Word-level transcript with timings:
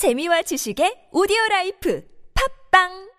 재미와 0.00 0.40
지식의 0.40 1.12
오디오 1.12 1.36
life 1.50 2.02
팟빵 2.32 3.10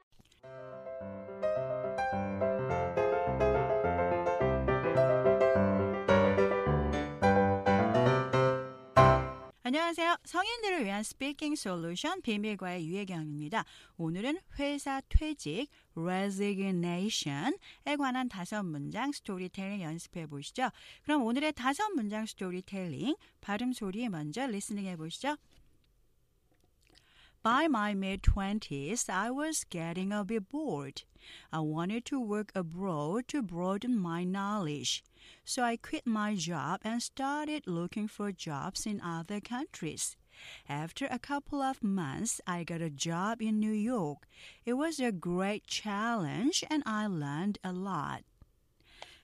안녕하세요. 9.61 10.17
성인들을 10.25 10.83
위한 10.85 11.03
speaking 11.03 11.55
솔루션 11.55 12.19
비밀과외 12.23 12.87
유혜경입니다. 12.87 13.63
오늘은 13.97 14.39
회사 14.57 15.01
퇴직 15.07 15.67
resignation에 15.95 17.51
관한 17.99 18.27
다섯 18.27 18.63
문장 18.63 19.11
스토리텔링 19.11 19.81
연습해 19.81 20.25
보시죠. 20.25 20.71
그럼 21.03 21.25
오늘의 21.25 21.53
다섯 21.53 21.91
문장 21.91 22.25
스토리텔링 22.25 23.15
발음 23.39 23.71
소리 23.71 24.09
먼저 24.09 24.47
listening 24.47 24.87
해 24.87 24.95
보시죠. 24.97 25.37
By 27.43 27.67
my 27.67 27.95
mid 27.95 28.21
20s, 28.21 29.09
I 29.09 29.31
was 29.31 29.63
getting 29.63 30.11
a 30.11 30.23
bit 30.23 30.47
bored. 30.47 31.01
I 31.51 31.61
wanted 31.61 32.05
to 32.05 32.19
work 32.19 32.51
abroad 32.53 33.27
to 33.29 33.41
broaden 33.41 33.97
my 33.97 34.23
knowledge. 34.23 35.03
So 35.43 35.63
I 35.63 35.77
quit 35.77 36.05
my 36.05 36.35
job 36.35 36.81
and 36.83 37.01
started 37.01 37.65
looking 37.65 38.07
for 38.07 38.31
jobs 38.31 38.85
in 38.85 39.01
other 39.01 39.39
countries. 39.39 40.15
After 40.69 41.07
a 41.09 41.17
couple 41.17 41.63
of 41.63 41.83
months, 41.83 42.41
I 42.45 42.63
got 42.63 42.81
a 42.81 42.91
job 42.91 43.41
in 43.41 43.59
New 43.59 43.73
York. 43.73 44.27
It 44.63 44.73
was 44.73 44.99
a 44.99 45.11
great 45.11 45.65
challenge 45.65 46.63
and 46.69 46.83
I 46.85 47.07
learned 47.07 47.57
a 47.63 47.73
lot. 47.73 48.21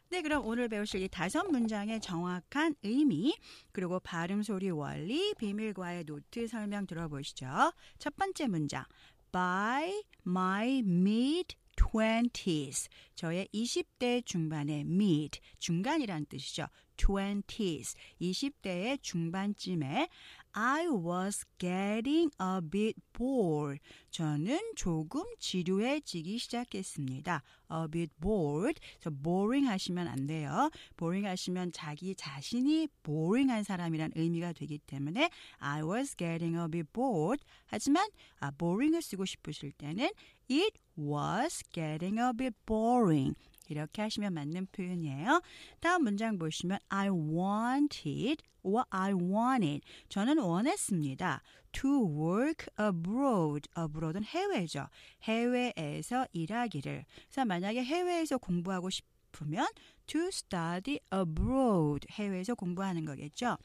네, 0.09 0.21
그럼 0.21 0.45
오늘 0.45 0.69
배우실 0.69 1.01
이 1.01 1.09
다섯 1.09 1.43
문장의 1.51 1.99
정확한 1.99 2.75
의미, 2.83 3.35
그리고 3.73 3.99
발음 3.99 4.41
소리 4.41 4.69
원리, 4.69 5.33
비밀 5.33 5.69
과외 5.69 6.05
노트 6.05 6.47
설명 6.47 6.87
들어보시죠. 6.87 7.73
첫 7.99 8.15
번째 8.15 8.47
문장. 8.47 8.85
By 9.33 10.03
my 10.25 10.79
mid 10.79 11.55
20s. 11.75 12.89
저의 13.15 13.49
20대 13.53 14.25
중반의 14.25 14.81
mid, 14.81 15.41
중간이란 15.59 16.25
뜻이죠. 16.27 16.67
20s. 16.97 17.95
20대의 18.21 19.01
중반쯤에 19.01 20.09
I 20.53 20.87
was 20.87 21.45
getting 21.59 22.31
a 22.41 22.61
bit 22.67 22.99
bored. 23.13 23.79
저는 24.09 24.59
조금 24.75 25.23
지루해지기 25.37 26.39
시작했습니다. 26.39 27.43
A 27.71 27.87
bit 27.91 28.11
bored. 28.19 28.79
그래서 28.99 29.15
boring 29.21 29.67
하시면 29.67 30.07
안 30.07 30.25
돼요. 30.25 30.71
boring 30.97 31.27
하시면 31.27 31.73
자기 31.73 32.15
자신이 32.15 32.87
boring한 33.03 33.63
사람이란 33.63 34.13
의미가 34.15 34.53
되기 34.53 34.79
때문에 34.79 35.29
I 35.59 35.83
was 35.83 36.15
getting 36.15 36.57
a 36.57 36.67
bit 36.67 36.91
bored. 36.91 37.43
하지만 37.67 38.09
아, 38.39 38.49
boring을 38.51 39.01
쓰고 39.01 39.25
싶으실 39.25 39.71
때는 39.73 40.09
It 40.49 40.79
was 40.97 41.63
getting 41.71 42.19
a 42.19 42.31
bit 42.35 42.55
boring. 42.65 43.35
이렇게 43.69 44.01
하시면 44.01 44.33
맞는 44.33 44.67
표현이에요. 44.71 45.41
다음 45.79 46.03
문장 46.03 46.37
보시면 46.37 46.79
I 46.89 47.09
wanted 47.09 48.43
or 48.63 48.83
I 48.89 49.13
wanted. 49.13 49.85
저는 50.09 50.39
원했습니다. 50.39 51.41
To 51.73 52.05
work 52.05 52.67
abroad. 52.79 53.69
abroad은 53.77 54.23
해외죠. 54.23 54.87
해외에서 55.23 56.27
일하기를. 56.31 57.05
그래서 57.27 57.45
만약에 57.45 57.83
해외에서 57.83 58.37
공부하고 58.37 58.89
싶으면 58.89 59.67
to 60.07 60.27
study 60.27 60.99
abroad. 61.13 62.07
해외에서 62.11 62.55
공부하는 62.55 63.05
거겠죠. 63.05 63.57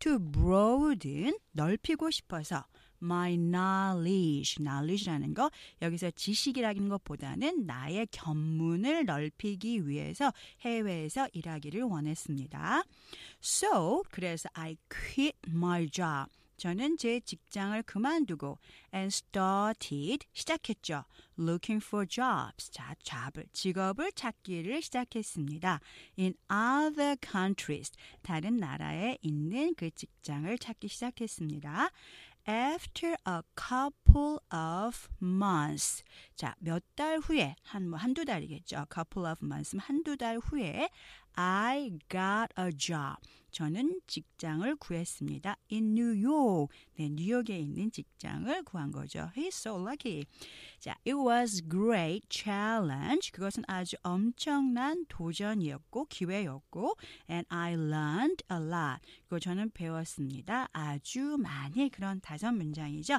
To 0.00 0.18
broaden 0.18 1.38
넓히고 1.52 2.10
싶어서 2.10 2.64
my 3.02 3.36
knowledge, 3.36 4.56
knowledge라는 4.56 5.34
거 5.34 5.50
여기서 5.82 6.10
지식이라는 6.12 6.88
것보다는 6.88 7.66
나의 7.66 8.08
견문을 8.10 9.06
넓히기 9.06 9.88
위해서 9.88 10.32
해외에서 10.60 11.28
일하기를 11.32 11.82
원했습니다. 11.82 12.84
So 13.42 14.02
그래서 14.10 14.48
I 14.54 14.76
quit 14.88 15.36
my 15.48 15.88
job. 15.88 16.30
저는 16.60 16.98
제 16.98 17.20
직장을 17.20 17.82
그만두고 17.84 18.58
and 18.94 19.06
started 19.06 20.26
시작했죠. 20.34 21.04
looking 21.38 21.82
for 21.82 22.06
jobs. 22.06 22.70
자, 22.70 22.94
잡을 23.02 23.46
직업을 23.54 24.12
찾기를 24.12 24.82
시작했습니다. 24.82 25.80
in 26.18 26.34
other 26.52 27.16
countries. 27.26 27.92
다른 28.20 28.58
나라에 28.58 29.16
있는 29.22 29.74
그 29.74 29.90
직장을 29.90 30.58
찾기 30.58 30.88
시작했습니다. 30.88 31.90
After 32.50 33.14
a 33.24 33.42
couple 33.54 34.40
of 34.50 35.08
months. 35.22 36.02
자, 36.34 36.56
몇 36.58 36.82
달 36.96 37.18
후에, 37.20 37.54
한, 37.62 37.88
뭐, 37.88 37.96
한두 37.96 38.24
달이겠죠. 38.24 38.76
a 38.78 38.84
couple 38.92 39.24
of 39.30 39.38
months, 39.44 39.76
한두 39.78 40.16
달 40.16 40.38
후에 40.38 40.90
I 41.42 41.92
got 42.10 42.52
a 42.58 42.70
job. 42.76 43.16
저는 43.50 44.02
직장을 44.06 44.76
구했습니다. 44.76 45.56
in 45.72 45.96
New 45.96 46.30
York. 46.30 46.68
네, 46.96 47.08
뉴욕에 47.08 47.58
있는 47.58 47.90
직장을 47.90 48.62
구한 48.64 48.92
거죠. 48.92 49.30
He's 49.34 49.54
so 49.54 49.80
lucky. 49.80 50.26
자, 50.78 50.96
it 51.06 51.14
was 51.14 51.62
great 51.66 52.26
challenge. 52.30 53.32
그것은 53.32 53.64
아주 53.66 53.96
엄청난 54.02 55.06
도전이었고 55.08 56.04
기회였고 56.10 56.96
and 57.30 57.46
I 57.48 57.72
learned 57.72 58.44
a 58.52 58.58
lot. 58.58 59.00
그리고 59.26 59.40
저는 59.40 59.70
배웠습니다. 59.70 60.68
아주 60.72 61.38
많이 61.38 61.88
그런 61.88 62.20
다섯 62.20 62.52
문장이죠. 62.52 63.18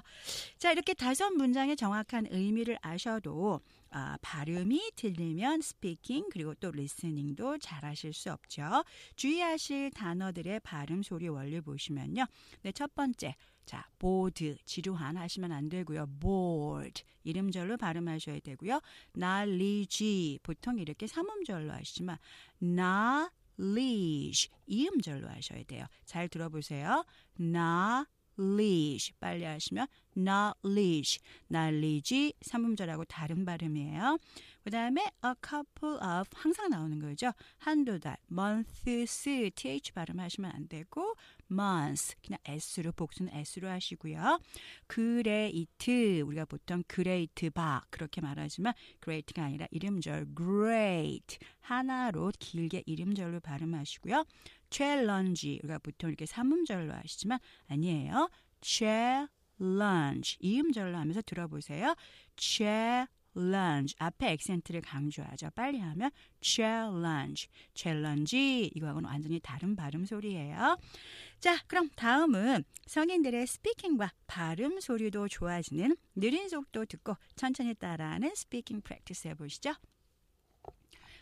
자, 0.59 0.71
이렇게 0.71 0.93
다섯 0.93 1.31
문장의 1.31 1.75
정확한 1.75 2.27
의미를 2.29 2.77
아셔도 2.83 3.61
아, 3.91 4.18
발음이 4.22 4.91
틀리면 4.96 5.62
speaking 5.61 6.29
그리고 6.31 6.53
또 6.56 6.72
listening도 6.72 7.57
잘하실 7.57 8.13
수 8.13 8.31
없죠. 8.31 8.85
주의하실 9.18 9.91
단어들의 9.91 10.62
발음 10.62 11.03
소리 11.03 11.28
원리 11.28 11.59
보시면요. 11.59 12.25
네, 12.62 12.72
첫 12.72 12.96
번째. 12.96 13.35
자, 13.66 13.85
보드, 14.00 14.56
지루한 14.66 15.18
하시면 15.18 15.52
안 15.52 15.68
되고요. 15.69 16.07
bored, 16.19 17.03
이름절로 17.24 17.75
발음하셔야 17.78 18.40
되고요. 18.40 18.79
knowledge, 19.13 20.40
보통 20.41 20.79
이렇게 20.79 21.06
삼음절로 21.06 21.72
하시지만 21.73 22.18
knowledge, 22.62 24.50
이음절로 24.68 25.28
하셔야 25.28 25.63
돼요. 25.63 25.85
잘 26.06 26.29
들어보세요. 26.29 27.03
knowledge. 27.38 28.20
Knowledge 28.41 29.13
빨리 29.19 29.44
하시면 29.44 29.88
knowledge 30.16 31.19
knowledge 31.50 32.34
삼음절하고 32.41 33.06
다른 33.06 33.46
발음이에요. 33.46 34.18
그 34.63 34.69
다음에 34.69 35.02
a 35.25 35.34
couple 35.44 35.96
of 35.96 36.29
항상 36.35 36.69
나오는 36.69 37.00
거죠. 37.00 37.31
한두 37.57 38.00
달 38.00 38.18
months 38.31 38.84
th 39.56 39.94
발음하시면 39.94 40.52
안 40.52 40.68
되고 40.68 41.16
months 41.50 42.16
그냥 42.25 42.40
s로 42.46 42.91
복수는 42.91 43.34
s로 43.34 43.69
하시고요. 43.69 44.40
great 44.91 46.22
우리가 46.22 46.46
보통 46.46 46.84
great 46.88 47.50
바 47.52 47.84
그렇게 47.90 48.22
말하지만 48.22 48.73
great가 49.03 49.44
아니라 49.44 49.68
이름절 49.72 50.28
great 50.38 51.40
하나로 51.62 52.31
길게 52.38 52.84
이름절로 52.85 53.40
발음하시고요. 53.40 54.25
Challenge 54.71 55.59
우리가 55.63 55.79
보통 55.79 56.09
이렇게 56.09 56.25
삼음절로 56.25 56.93
하시지만 56.93 57.39
아니에요. 57.67 58.29
challenge 58.61 60.37
이음절로 60.39 60.97
하면서 60.97 61.21
들어보세요. 61.21 61.95
challenge 62.37 63.95
앞에 63.99 64.31
액센트를 64.31 64.81
강조하죠. 64.81 65.51
빨리 65.55 65.79
하면 65.79 66.09
challenge, 66.41 67.47
challenge 67.73 68.71
이거하고는 68.73 69.09
완전히 69.09 69.39
다른 69.39 69.75
발음 69.75 70.05
소리예요. 70.05 70.77
자, 71.39 71.57
그럼 71.67 71.89
다음은 71.95 72.63
성인들의 72.85 73.47
speaking과 73.47 74.11
발음 74.27 74.79
소리도 74.79 75.27
좋아지는 75.27 75.95
느린 76.16 76.49
속도 76.49 76.85
듣고 76.85 77.16
천천히 77.35 77.73
따라하는 77.73 78.34
speaking 78.35 78.81
practice 78.81 79.28
해보시죠. 79.29 79.73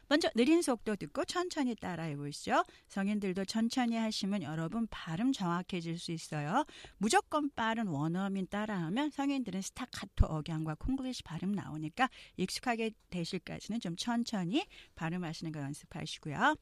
먼저 0.09 0.27
느린 0.35 0.63
속도 0.63 0.95
듣고 0.95 1.23
천천히 1.23 1.75
따라해 1.75 2.17
보시죠. 2.17 2.63
성인들도 2.87 3.45
천천히 3.45 3.95
하시면 3.95 4.41
여러분 4.41 4.87
발음 4.87 5.31
정확해질 5.31 5.99
수 5.99 6.11
있어요. 6.11 6.65
무조건 6.97 7.51
빠른 7.51 7.87
원어민 7.87 8.47
따라하면 8.47 9.11
성인들은 9.11 9.61
스타카토 9.61 10.25
억양과 10.25 10.75
콩글리시 10.79 11.21
발음 11.21 11.51
나오니까 11.51 12.09
익숙하게 12.37 12.91
되실까지는 13.11 13.79
좀 13.79 13.95
천천히 13.95 14.65
발음하시는 14.95 15.51
거 15.51 15.59
연습하시고요. 15.61 16.55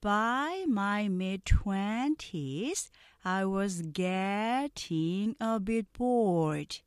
By 0.00 0.62
my 0.68 1.06
mid 1.06 1.42
20s, 1.44 2.90
I 3.24 3.44
was 3.44 3.82
getting 3.92 5.34
a 5.42 5.58
bit 5.58 5.92
bored. 5.92 6.80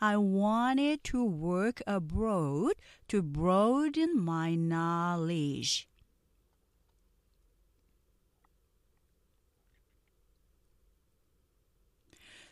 I 0.00 0.16
wanted 0.16 1.04
to 1.04 1.24
work 1.24 1.82
abroad 1.86 2.74
to 3.08 3.22
broaden 3.22 4.18
my 4.18 4.54
knowledge. 4.54 5.88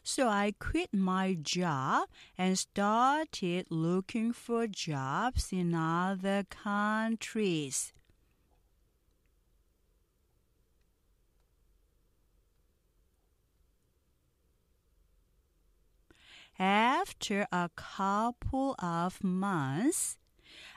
So 0.04 0.28
I 0.28 0.52
quit 0.58 0.92
my 0.92 1.34
job 1.34 2.08
and 2.36 2.58
started 2.58 3.66
looking 3.70 4.32
for 4.32 4.66
jobs 4.66 5.52
in 5.52 5.74
other 5.74 6.44
countries. 6.44 7.92
After 16.61 17.47
a 17.51 17.69
couple 17.75 18.75
of 18.79 19.23
months, 19.23 20.17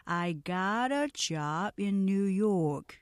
I 0.07 0.33
got 0.33 0.93
a 0.93 1.09
job 1.13 1.75
in 1.79 2.05
New 2.05 2.25
York. 2.25 3.01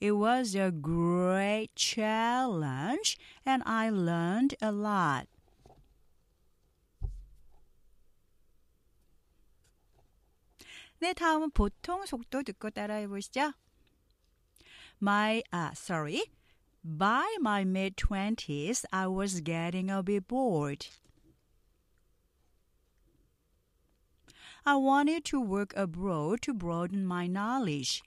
It 0.00 0.12
was 0.12 0.54
a 0.54 0.70
great 0.70 1.74
challenge 1.76 3.18
and 3.44 3.62
I 3.66 3.90
learned 3.90 4.54
a 4.62 4.72
lot. 4.72 5.26
네, 11.00 11.14
다음은 11.14 11.50
보통 11.50 12.04
속도 12.06 12.42
듣고 12.42 12.70
따라해 12.70 13.08
보시죠. 13.08 13.52
My, 14.99 15.43
ah, 15.51 15.71
sorry. 15.73 16.21
By 16.83 17.37
my 17.39 17.63
mid 17.63 17.97
20s, 17.97 18.85
I 18.93 19.07
was 19.07 19.41
getting 19.41 19.89
a 19.89 20.03
bit 20.03 20.27
bored. 20.27 20.87
I 24.65 24.75
wanted 24.77 25.25
to 25.25 25.39
work 25.39 25.73
abroad 25.75 26.41
to 26.43 26.53
broaden 26.53 27.05
my 27.05 27.27
knowledge. 27.27 28.01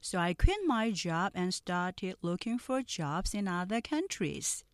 So 0.00 0.18
I 0.18 0.32
quit 0.32 0.58
my 0.64 0.90
job 0.90 1.32
and 1.34 1.52
started 1.52 2.16
looking 2.22 2.58
for 2.58 2.82
jobs 2.82 3.34
in 3.34 3.46
other 3.46 3.82
countries. 3.82 4.64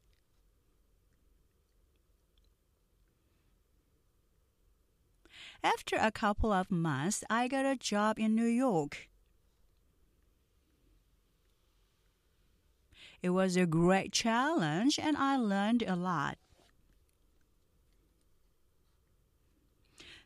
After 5.63 5.98
a 5.98 6.12
couple 6.12 6.51
of 6.51 6.71
months, 6.71 7.24
I 7.30 7.48
got 7.48 7.65
a 7.65 7.75
job 7.75 8.19
in 8.19 8.36
New 8.36 8.45
York. 8.45 9.09
It 13.21 13.30
was 13.30 13.56
a 13.56 13.65
great 13.65 14.12
challenge 14.12 14.98
and 14.98 15.15
I 15.15 15.38
learned 15.38 15.83
a 15.83 15.95
lot. 15.95 16.38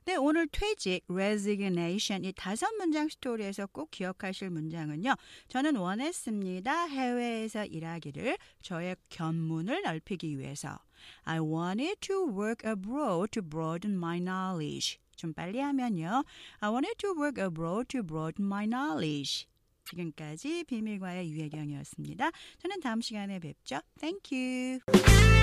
네, 0.06 0.16
오늘 0.18 0.48
퇴직, 0.48 1.04
resignation 1.10 2.24
이 2.26 2.32
다섯 2.32 2.72
문장 2.78 3.10
스토리에서 3.10 3.66
꼭 3.66 3.90
기억하실 3.90 4.52
문장은요. 4.52 5.16
저는 5.48 5.78
원했습니다. 5.78 6.86
해외에서 6.86 7.66
일하기를 7.66 8.38
저의 8.62 8.98
견문을 9.10 9.82
넓히기 9.82 10.38
위해서. 10.38 10.78
I 11.24 11.40
wanted 11.40 11.96
to 12.02 12.28
work 12.28 12.64
abroad 12.64 13.32
to 13.32 13.42
broaden 13.42 13.96
my 13.98 14.20
knowledge. 14.20 15.00
좀 15.21 15.35
빨리 15.35 15.61
하면요. 15.61 16.25
I 16.61 16.71
wanted 16.71 16.97
to 16.99 17.11
work 17.11 17.43
abroad 17.43 17.89
to 17.89 18.03
broaden 18.03 18.47
my 18.47 18.67
knowledge. 18.67 19.47
지금까지 19.85 20.65
비밀과의 20.65 21.31
유혜경이었습니다. 21.31 22.31
저는 22.59 22.81
다음 22.81 23.01
시간에 23.01 23.39
뵙죠. 23.39 23.81
Thank 23.99 24.31
you. 24.33 25.40